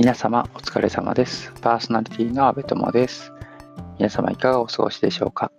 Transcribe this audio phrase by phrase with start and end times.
[0.00, 1.52] 皆様お疲れ様です。
[1.60, 3.34] パーソナリティの阿部友です。
[3.98, 5.52] 皆様いかがお過ごしでしょうか？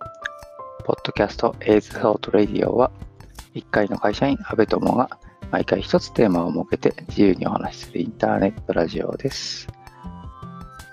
[0.84, 2.90] ポッドキャスト a ズ Thought Radio は
[3.54, 5.16] 1回の会社員阿部友が
[5.52, 9.68] 毎回一つテーマを設けて自由にお話しするインターネットラジオです。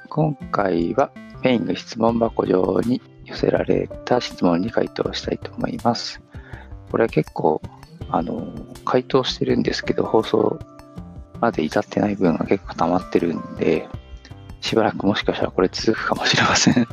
[0.10, 1.10] 今回は
[1.42, 6.22] メインの質問箱上に寄せられた質問に回答したいと思います。
[6.92, 7.64] これは結構
[8.12, 8.54] あの
[8.86, 10.60] 回答してるんですけど放送
[11.40, 13.88] まで至ってない分が結構溜まってるんで、
[14.62, 16.88] しばらくもしかしたらこれ続くかもしれません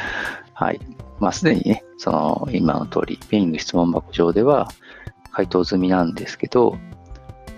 [0.54, 0.80] はい。
[1.18, 4.68] まあ、すでにね、その、今の通り、ペイング質問箱上では
[5.32, 6.78] 回答済みなんですけど、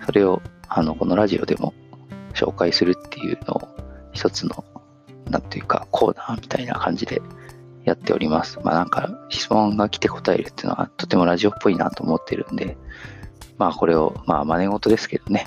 [0.05, 1.73] それを、あの、このラジオでも
[2.35, 3.69] 紹介するっていうのを、
[4.13, 4.65] 一つの、
[5.31, 7.23] なんていうか、コーナーみたいな感じで
[7.85, 8.59] やっております。
[8.65, 12.77] まあなんか、質問が来て答えるっていうのは、とてもラジオっぽいなと思ってるんで、
[13.59, 15.47] まあこれを、まあ真似事ですけどね、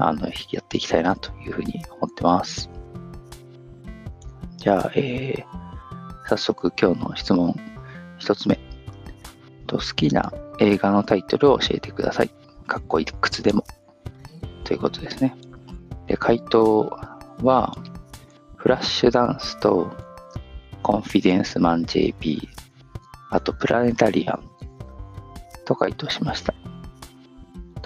[0.00, 2.70] あの、やっていきたいなというふうに思ってます。
[4.56, 7.54] じゃあ、えー、早速今日の質問
[8.18, 8.58] 一つ目。
[9.72, 12.30] 好きな映画のタイトルを教えてください。
[12.66, 13.64] かっこいくつでも。
[14.64, 15.36] ということですね。
[16.06, 16.90] で、回答
[17.42, 17.76] は、
[18.56, 19.90] フラッシュダンスと
[20.82, 22.48] コンフィデンスマン JP、
[23.30, 24.42] あとプラネタリアン
[25.64, 26.54] と回答しました。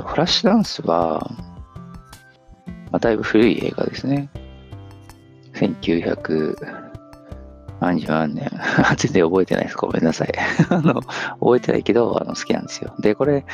[0.05, 1.31] フラッシュダンスは、
[2.95, 4.31] まあ、だいぶ古い映画ですね。
[5.55, 6.55] 1900
[7.81, 8.49] 何十万年。
[8.97, 9.77] 全然覚えてないです。
[9.77, 10.33] ごめんなさい。
[10.71, 11.03] あの、
[11.41, 12.95] 覚えてないけど、あの、好きなんですよ。
[13.01, 13.45] で、これ、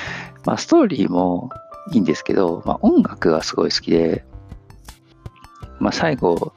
[0.44, 1.48] まあ、ストーリーも
[1.90, 4.26] いいんですけど、まあ、音楽がすごい好きで、
[5.78, 6.52] まあ、最後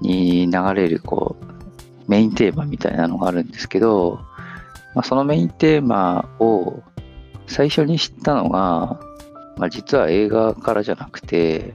[0.00, 4.18] に流れる、こう、メインテーマみたいなのがあるんですけど、
[4.96, 6.82] まあ、そのメインテーマを
[7.46, 8.98] 最初に知ったのが、
[9.56, 11.74] まあ、実は映画からじゃなくて、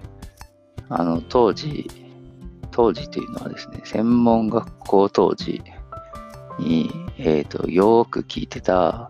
[0.89, 1.89] あの、当時、
[2.71, 5.61] 当時というのはですね、専門学校当時
[6.59, 9.09] に、えっ、ー、と、よく聞いてた、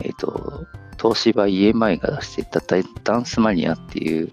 [0.00, 0.66] えっ、ー、と、
[1.00, 2.60] 東芝 EMI が出してた
[3.04, 4.32] ダンスマニアっていう、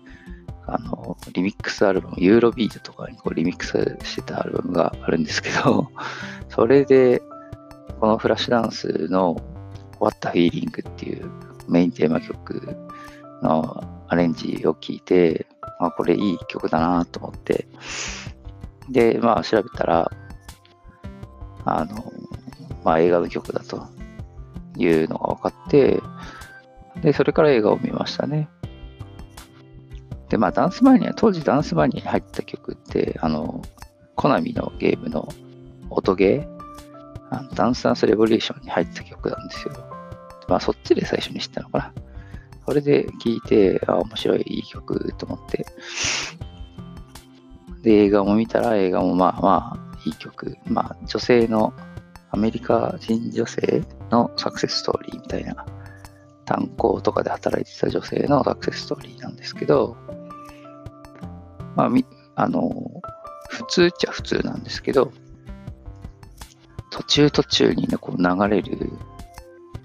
[0.67, 5.89] あの、リミックスアルバム、ユーロビートとかにこうリミックスしてたアルバムがあるんですけど、
[6.49, 7.21] それで、
[7.99, 9.41] このフラッシュダンスの
[9.99, 11.29] What a Feeling っていう
[11.67, 12.77] メインテーマ曲
[13.41, 15.47] のアレンジを聞いて、
[15.79, 17.67] まあ、これいい曲だなと思って、
[18.89, 20.11] で、まあ調べたら、
[21.65, 22.11] あの、
[22.83, 23.87] まあ映画の曲だと
[24.77, 26.01] いうのが分かって、
[27.01, 28.49] で、それから映画を見ましたね。
[30.29, 33.61] で、まあダンスマニア、当時ダンスマニアに入った曲って、あの、
[34.15, 35.27] コナミのゲームの
[35.89, 36.61] 音ゲー、
[37.31, 39.73] あのダンスダンスレボリューションに入った曲なんですよ。
[40.47, 41.93] まあそっちで最初に知ったのかな。
[42.65, 45.65] それで聴いて、あ、面白い、いい曲と思って。
[47.81, 50.57] で、映画も見たら、映画もまあまあ、いい曲。
[50.65, 51.73] まあ、女性の、
[52.33, 55.65] アメリカ人女性のサクセスストーリーみたいな、
[56.45, 59.97] 炭鉱とかで働いてた女性のサクセスストーリーなんですけど、
[61.75, 62.05] まあ、み、
[62.35, 63.01] あの、
[63.49, 65.11] 普通っちゃ普通なんですけど、
[66.89, 68.91] 途中途中にね、こう流れる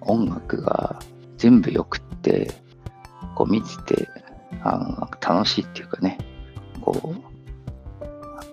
[0.00, 1.00] 音楽が
[1.36, 2.52] 全部良くって、
[3.36, 4.08] こう見てて、
[4.64, 6.18] あの、楽しいっていうかね、
[6.80, 7.36] こう、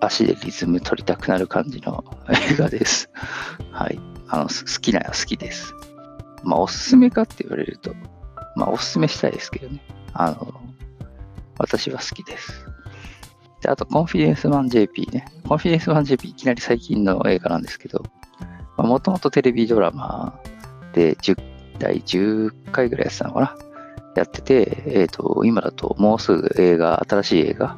[0.00, 2.04] 足でリズム取りたくなる感じの
[2.52, 3.10] 映画です。
[3.72, 3.98] はい。
[4.28, 5.74] あの、好きなら好きです。
[6.44, 7.94] まあ、おすすめかって言われると、
[8.54, 9.80] まあ、おすすめしたいですけどね。
[10.12, 10.54] あの、
[11.58, 12.66] 私は好きです。
[13.62, 15.24] で、あと、コンフィデンスマン JP ね。
[15.48, 18.02] コンフィデンスマン JP いきなり最近の映画なんですけど、
[18.76, 20.38] もともとテレビドラマ
[20.92, 21.36] で10
[21.78, 23.56] 第10回ぐらいやってたのかな
[24.20, 27.76] やってて、えっ、ー、と、今だともうすぐ映画、新しい映画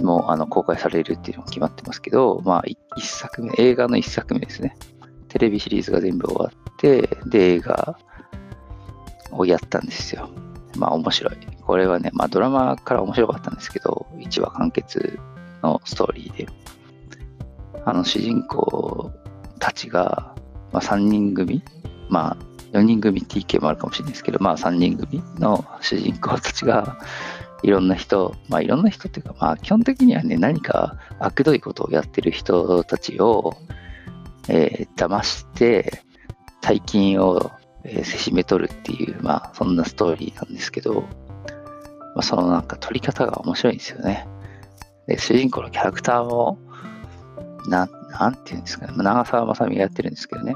[0.00, 2.64] もあの公開されるっていうのも決まってますけど、まあ、
[2.96, 4.76] 一作目、映画の一作目ですね。
[5.28, 7.98] テレビシリーズが全部終わって、で、映画
[9.32, 10.30] をやったんですよ。
[10.76, 11.36] まあ、面白い。
[11.62, 15.18] これはね、まあ、ドラマから面白かったんですけど、1話完結
[15.62, 16.48] のストーリーで、
[17.84, 19.10] あの、主人公
[19.58, 20.34] たちが、
[20.72, 21.62] まあ、3人組、
[22.08, 26.98] まあ、4人組 TK もあるかもしれないですけど、まあ3人組の主人公たちが、
[27.62, 33.54] いろんな人、まあいろんな人っていうか、まあ基本的にはね、何か悪どいことをやってる人たちを、
[34.48, 36.02] えー、騙して、
[36.60, 37.50] 大金を、
[37.84, 41.02] えー、せしめ取るっていう、まあそんなストーリーなんですけど、
[42.14, 44.26] まあ、そのなんか撮り方が面白いんですよね。
[45.06, 46.58] で、主人公のキャラクターも、
[47.68, 50.54] な、なんていうんですかね、長澤まさみがやってるんですけどね、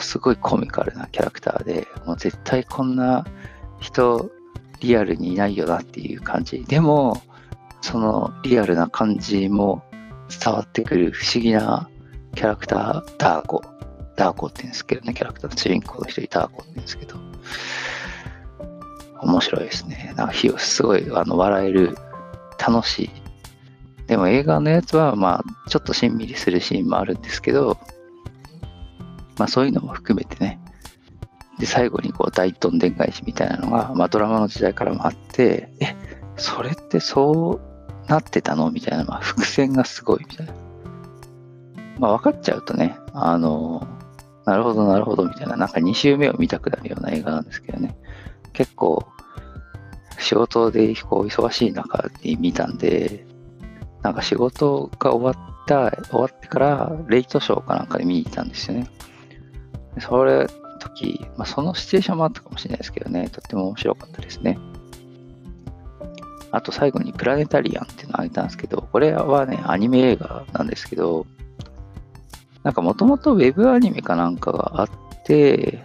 [0.00, 3.24] うすごいコミカルなキャラクターで、もう絶対こんな
[3.80, 4.30] 人、
[4.80, 6.64] リアルにいないよなっていう感じ。
[6.64, 7.22] でも、
[7.80, 9.82] そのリアルな感じも
[10.28, 11.88] 伝わってくる不思議な
[12.34, 13.62] キャラクター、ダーコ。
[14.16, 17.16] ダーコって言うんですけどね、キャラクターの主人公の一人、ダーコって言うんですけど、
[19.22, 20.14] 面白いですね。
[20.16, 21.96] なんかすごいあの笑える、
[22.58, 23.10] 楽しい。
[24.06, 27.78] でも映画のやつは、まあ、ちょっとしんみりするシーンもあるんですけど、
[29.40, 30.60] まあそういうのも含めてね、
[31.58, 35.96] で、最後にこう大どんでん返しみたいなのが、まあドラマの時代からもあって、え、
[36.36, 37.58] それってそ
[38.06, 38.70] うなってたの？
[38.70, 40.52] みたいな、まあ伏線がすごいみたいな。
[41.98, 43.86] まあ分かっちゃうとね、あの、
[44.44, 47.96] なるほどなるほどみたいな、なんか2周目を見たくなるような映画なんですけどね。
[48.52, 49.06] 結構、
[50.18, 53.24] 仕事でこう忙しい中に見たんで、
[54.02, 58.86] なんか仕事が終わった、終わってから、レイトショーかなんかで見に行ったんですよね。
[59.98, 60.46] それ、
[60.78, 64.58] 時、まあ、そのシチュエーションもあったかもしれないですけどね、とっても面白かったですね。
[66.52, 71.26] あと最後にプラネタリアンっていうのをあげたんですけど、これはね、アニメ映画なんですけど、
[72.62, 74.90] なんかもともとウェブアニメかなんかがあっ
[75.24, 75.82] て、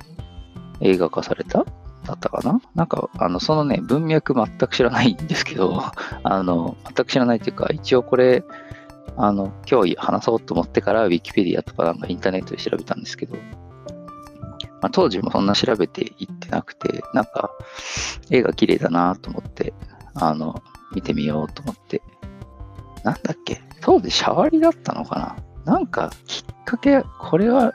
[0.81, 1.65] 映画化された？
[2.05, 2.61] だったかな？
[2.75, 5.81] なんか、あの、そのね、文脈全く知らないんですけど、
[6.23, 8.43] あの、全く知らないというか、一応これ、
[9.17, 13.37] あの、今日話そうと思ってから、ウィキペディアとかなんかインターネットで調べたんですけど、
[14.85, 17.49] まあ、当時もそんな調べていってなくて、なんか、
[18.29, 19.73] 絵が綺麗だなと思って、
[20.13, 20.61] あの、
[20.93, 22.03] 見てみようと思って、
[23.03, 23.63] なんだっけ？
[23.81, 25.73] 当時シャワリだったのかな？
[25.73, 27.73] なんか、きっかけ、これは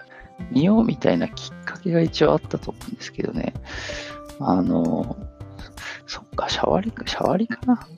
[0.52, 3.52] 見ようみたいなきっかけが一応あったと思うんですけどね。
[4.38, 5.16] あの、
[6.06, 7.88] そっか、シャワリか、シャワリかな？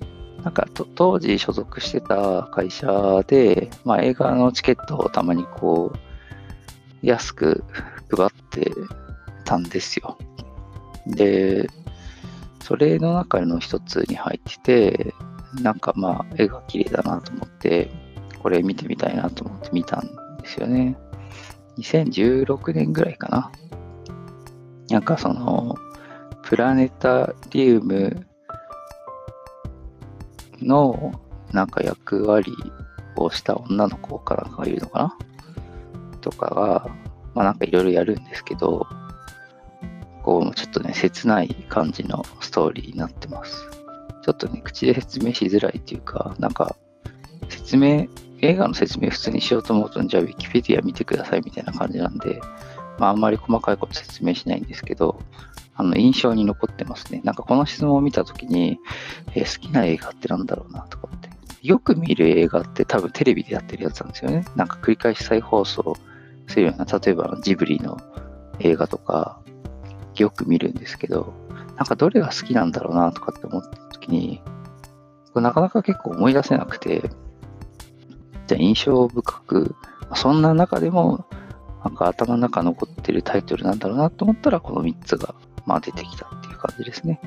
[0.42, 5.98] なんか当時所属してた会社で、まあ、映画のチケットをたまにこう、
[7.06, 7.64] 安く
[8.16, 8.70] 配って
[9.52, 10.16] たんですよ。
[11.06, 11.68] で、
[12.60, 15.14] それの中の一つに入ってて、
[15.60, 17.90] なんかまあ絵が綺麗だなと思って、
[18.42, 20.96] これ見てみたいなと思って見たんですよね。
[21.78, 23.52] 2016年ぐらいかな。
[24.88, 25.74] なんかその、
[26.42, 28.26] プラネタリウム
[30.60, 31.20] の
[31.52, 32.52] なんか役割
[33.16, 35.18] をした女の子かなんかがいるのかな？
[36.20, 36.86] とかが、
[37.34, 38.86] まあなんかいろいろやるんですけど、
[40.22, 43.68] こうちょっとね、切ない感じのストーリーになってます。
[44.22, 46.76] ちょっとね、口で説明しづらいっていうか、なんか、
[47.48, 48.06] 説明、
[48.40, 52.40] 映画の説明普通にしようと思うと、じゃあウィキペディア見てくださいみたいな感じなんで、
[52.98, 55.20] まああんまり細かいこと説明しないんですけど、
[55.74, 57.20] あの、印象に残ってますね。
[57.24, 58.78] なんかこの質問を見たときに、
[59.34, 61.30] えー、好きな映画ってなんだろうなとかって。
[61.62, 64.44] よく見る映画って多分テレビでやってるやつなんですよね。
[64.56, 65.96] なんか繰り返し再放送
[66.48, 67.98] するような、例えばジブリの
[68.58, 69.40] 映画とか、
[70.16, 71.32] よく見るんですけど、
[71.76, 74.42] なんかどれが好きなんだろうなとかって思ったときに、
[75.34, 77.10] なかなか結構思い出せなくて、
[78.46, 79.74] じゃあ印象深く、
[80.14, 81.24] そんな中でも、
[81.84, 85.34] なんか頭の中残ってるタイトルなんだろうなと思ったら、この3つが
[85.66, 87.20] まあ出てきたっていう感じですね。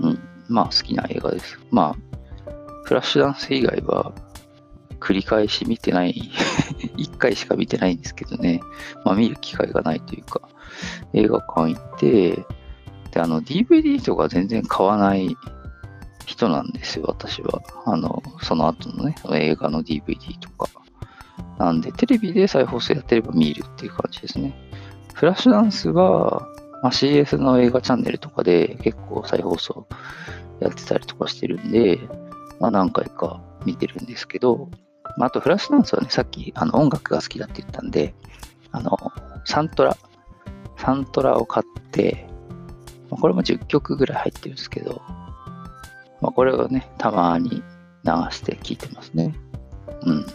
[0.00, 0.18] うん。
[0.48, 1.58] まあ好きな映画です。
[1.70, 2.52] まあ、
[2.84, 4.12] フラッシュダンス以外は
[5.00, 6.30] 繰り返し見てない
[6.96, 8.60] 1回しか見てないんですけどね。
[9.04, 10.40] まあ見る機会がないというか、
[11.12, 12.46] 映画館行って、
[13.12, 15.36] で、あの DVD とか全然買わない
[16.26, 17.62] 人なんですよ、私は。
[17.84, 20.68] あの、その後のね、映画の DVD とか。
[21.58, 24.54] なんで、テレビで再放送やってれば見るっていう感じですね。
[25.14, 26.46] フラッシュダンスは、
[26.82, 29.86] まあ、CS の映画チャンネルとかで結構再放送
[30.60, 32.00] やってたりとかしてるんで、
[32.60, 34.70] まあ、何回か見てるんですけど、
[35.16, 38.14] まあ、あとフラッシュダンスはね、さっきあの音楽が好きだって言ったんで、
[38.72, 38.96] あの、
[39.44, 39.96] サントラ、
[40.76, 42.26] サントラを買って、
[43.10, 45.00] まあ、これも10曲ぐらい入ってるんですけど、
[46.20, 49.34] まあ、これをね、たまに流して聴いてますね。
[50.02, 50.26] うん。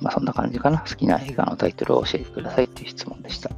[0.00, 0.78] まあ、そんな感じかな。
[0.80, 3.50] 好きな映画のタイトルを教えてくださいっていう質問でした。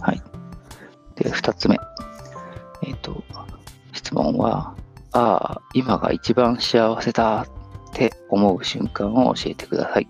[0.00, 0.22] はい。
[1.14, 1.78] で、二つ目。
[2.82, 3.22] えっ、ー、と、
[3.92, 4.74] 質問は、
[5.12, 7.46] ああ、今が一番幸せだ
[7.98, 10.08] て思う瞬間を教えてください。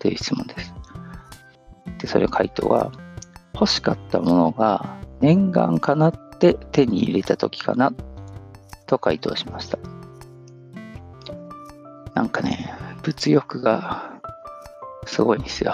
[0.00, 0.74] という質問です。
[1.98, 2.90] で、それ回答は、
[3.54, 7.92] 欲しかったものが念願かなって手に入れた時かな
[8.88, 9.78] と回答しました。
[12.14, 14.20] なんかね、物欲が
[15.06, 15.72] すごいんですよ。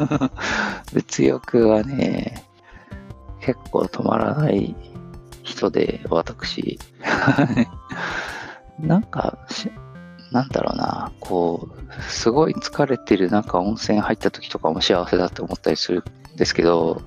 [0.94, 2.46] 物欲はね、
[3.42, 4.74] 結構止まらない
[5.42, 6.78] 人で、私。
[8.80, 9.36] なんか、
[10.32, 17.02] なんだろうな、こう、すごい疲れてる中温泉入った時とかも幸せだって思ったりするんですけど、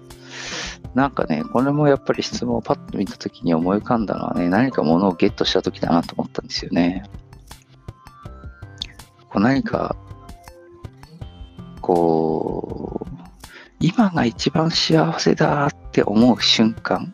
[0.93, 7.03] なんかね、これもやっぱり質問をパッと見たときに思い浮かんだのはね、何か物をゲットしたときだなと思ったんですよね。
[9.29, 9.95] こう何か、
[11.81, 13.17] こう、
[13.79, 17.11] 今が一番幸せだって思う瞬間？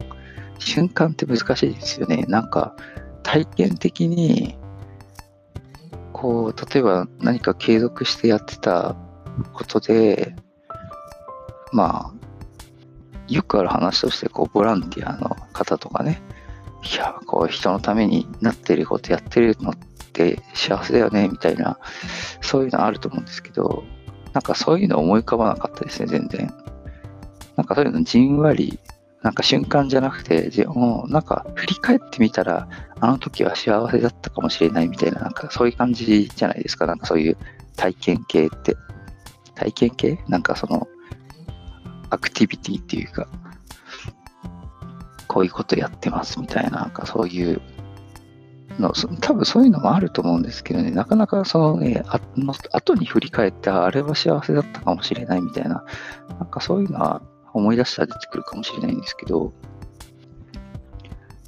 [0.60, 2.26] 瞬間って難しいですよね。
[2.28, 2.76] なんか、
[3.24, 4.58] 体験的に、
[6.20, 8.98] こう、例えば何か継続してやってた
[9.54, 10.36] ことで、
[11.72, 12.14] まあ、
[13.30, 16.22] よくある話として、こう、ボランティアの方とかね、
[16.94, 19.76] いや、こう、人のためになってることやってるのっ
[20.12, 21.80] て幸せだよね、みたいな、
[22.42, 23.86] そういうのあると思うんですけど、
[24.34, 26.54] なんかそういうの思い浮かばなかったですね、全然。
[27.56, 28.78] なんかそういうのじんわり、
[29.22, 32.68] なんか瞬間じゃなくて、もうなんか振り返ってみたら、
[33.02, 37.38] あの時は幸せだったかもしれないみたいな、なんかそういう感じじゃないですか、なんかそういう
[37.76, 38.76] 体験系って。
[39.56, 40.24] 体験系？
[40.30, 40.88] なんかその、
[42.10, 43.28] アクティビティっていうか、
[45.28, 47.62] こういうことやってますみたいな、なんかそういう
[48.80, 55.84] の、多分そういうのもあると思うんですけどね、なかなかそのね、あの後に振り返って、あれは幸せだったかもしれないみたいな、
[56.40, 57.22] なんかそういうのは
[57.54, 59.54] 思い出したら出てくるかもしれないんですけど、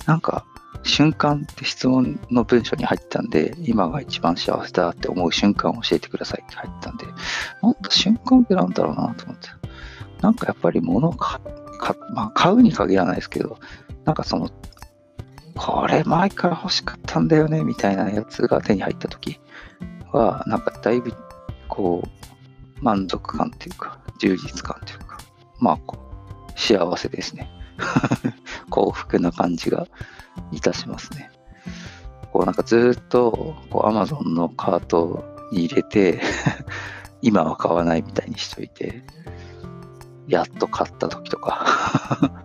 [0.05, 0.45] なんか、
[0.83, 7.05] 瞬間って質問の文章に入ったんで、今が一番幸せだって思う瞬間を教えてくださいって入ったんで、
[7.61, 9.49] なんだ瞬間ってなんだろうなと思って。
[10.21, 11.39] なんかやっぱり物を買
[12.13, 13.57] まあ、買うに限らないですけど、
[14.05, 14.49] なんかその、
[15.55, 19.39] これ前から欲しかったんだよねみたいなやつが手に入った時
[20.11, 21.13] は、なんかだいぶ
[21.67, 25.17] こう、満足感っていうか、充実感っていうか、
[25.59, 25.97] まあこ
[26.55, 27.49] う、幸せですね。
[28.69, 29.87] 幸福な感じが
[30.51, 31.31] いたしますね。
[32.31, 36.21] こうなんかずっとこう Amazon のカートに入れて
[37.21, 39.03] 今は買わないみたいにしといて、
[40.27, 41.65] やっと買った時とか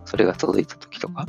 [0.05, 1.27] それが届いた時とか、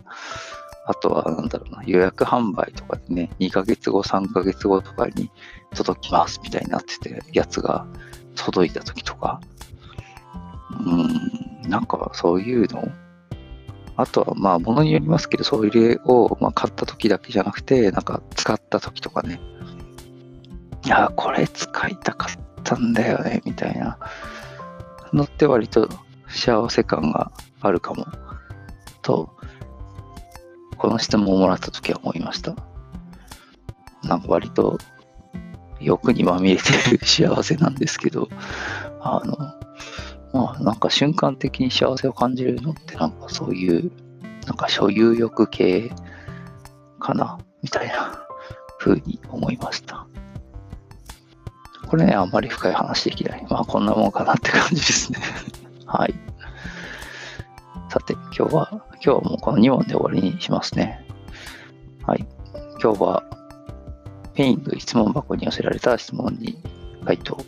[0.86, 5.30] あとはなんだろうな、予約販売とかでね、2ヶ月後、3ヶ月後とかに
[5.74, 7.86] 届きますみたいになってて、やつが
[8.34, 9.40] 届いた時とか、
[10.70, 12.88] うん、なんかそういうの
[13.98, 19.40] あとはまあ物によりますけど、それをまあ買った時だけじゃなくて、なんか使った時とかね、
[20.86, 23.98] いや、これ使いたかったんだよね、みたいな
[25.12, 25.88] のって割と
[26.28, 28.06] 幸せ感があるかも、
[29.02, 29.36] と、
[30.76, 32.54] この質問をもらった時は思いました。
[34.04, 34.78] なんか割と
[35.80, 38.28] 欲にまみれてる 幸せなんですけど、
[39.00, 39.36] あの、
[40.32, 43.90] まあなんか瞬間的に幸せを感じるのってなんかそういう、
[44.46, 45.90] なんか所有欲系
[46.98, 48.26] かな、みたいな
[48.78, 50.06] 風に思いました。
[51.86, 53.46] これね、あんまり深い話できない。
[53.48, 55.18] まあこんなもんかなって感じですね
[55.86, 56.14] はい。
[57.88, 61.06] さて、今日は、今日はもうこの2問で終わりにしますね。
[62.06, 62.26] はい。
[62.82, 63.22] 今日は、
[64.34, 66.62] ペイング質問箱に寄せられた質問に
[67.04, 67.38] 回答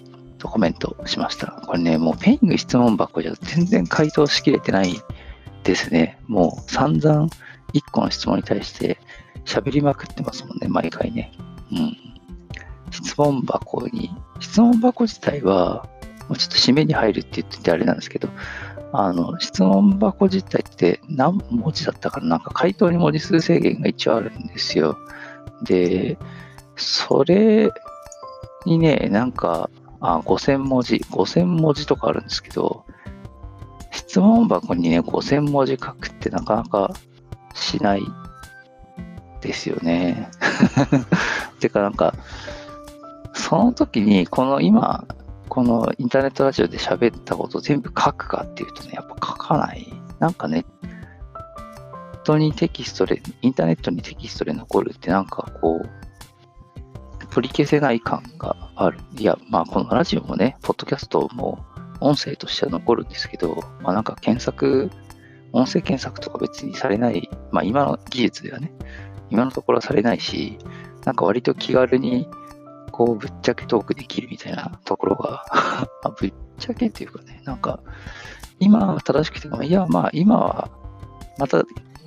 [0.40, 1.46] とコメントしました。
[1.66, 4.94] これね、もうペイング質問箱じゃ全然回答しきれてない
[5.62, 6.18] ですね。
[6.26, 7.26] もう散々
[7.72, 8.98] 1個の質問に対して
[9.44, 11.32] 喋りまくってますもんね、毎回ね。
[11.70, 11.96] うん。
[12.90, 15.88] 質問箱に、質問箱自体は、
[16.28, 18.28] もうちょっと締めに入るって言っててあれなんですけど、
[18.92, 22.26] あの、質問箱自体って何文字だったかな？
[22.26, 24.96] なんか回答に文字数制限が一応あるんですよ。
[25.62, 26.18] で、
[26.76, 27.70] それ
[28.66, 29.70] にね、なんか、
[30.00, 32.84] あ、5000文字、5000文字とかあるんですけど、
[33.90, 36.94] 質問箱にね、5000文字書くってなかなか
[37.54, 38.02] しない
[39.40, 40.30] ですよね。
[41.60, 42.14] てかなんか、
[43.34, 45.04] その時に、この今、
[45.48, 49.92] このインターネットラジオで喋ったことを全部書くかっていうとね、やっぱ書かない。
[50.18, 55.99] なんかね、ネットにテキストで、インターネットにテキストで残るってなんかこう、
[57.30, 58.98] 取り消せない感がある。
[59.16, 61.64] いや、まあこのラジオもね、ポッドキャストも
[62.00, 64.90] 音声としては残るんですけど、まあなんか検索、
[65.52, 68.72] 音声検索とか別にされない、まあ今の技術ではね、
[69.30, 70.58] 今のところはされないし、
[71.04, 72.28] なんか割と気軽に
[72.90, 75.44] こうぶっちゃけトークできるみたいな ところが
[76.04, 77.80] まぶっちゃけっていうかね、なんか、
[78.58, 80.68] 今は正しくても、いや、まあ今は、
[81.38, 81.62] また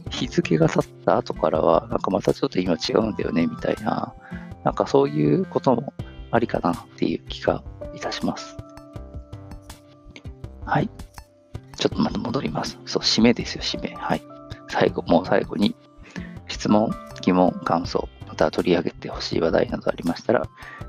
[0.10, 4.14] 日付が経った後からは、なんかまたちょっと今違うんだよね、みたいな、
[4.64, 5.94] なんかそういうことも
[6.32, 7.64] ありかなっていう気が
[7.96, 8.58] いたします。
[10.66, 10.90] はい。
[11.78, 12.80] ちょっとまた戻ります。
[12.86, 13.96] そう、締めですよ、締め。
[13.96, 14.22] はい。
[14.70, 15.76] 最後、もう最後に、
[16.48, 16.92] 質問、
[17.22, 20.48] 疑問、感想、また取り上げてほしい話題などありましたら、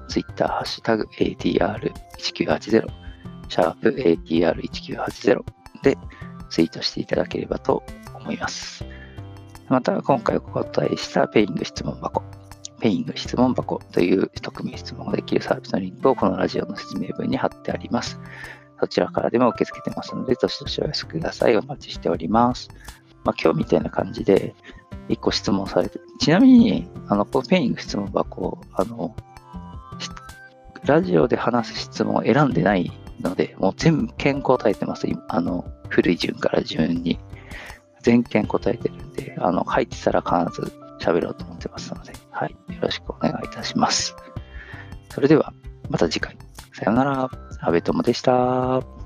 [0.08, 2.86] Twitter、ハッシュタグ ATR1980、
[3.48, 5.44] シャープ ATR1980
[5.82, 5.98] で
[6.48, 7.82] ツイートしていただければと
[8.14, 8.84] 思います。
[9.68, 12.22] また、今回お答えしたペイング質問箱、
[12.84, 18.20] ペイング質問箱という匿名質問ができるサービスのリンクをこのラジオの説明文に貼ってあります。
[18.78, 21.56] そちらからでも受け付けてますので、どしどしお寄せください。
[21.56, 22.68] お待ちしております。
[23.24, 24.54] まあ、今日みたいな感じで、
[25.08, 29.16] 1個質問されて、ちなみに、あの、このペイング質問箱、あの、
[30.84, 35.06] ラジオで話す質問を選んでないので、もう全件答えてます。
[35.28, 37.18] あの、古い順から順に。
[38.02, 42.50] 全件答えてるんで、あの、書いてたら必ず喋ろうと思ってますので、はい。
[42.50, 44.16] よろしくお願いいたします。
[45.10, 45.52] それでは、
[45.90, 46.36] また次回。
[46.72, 47.30] さよなら。
[47.60, 49.03] 安部友でした。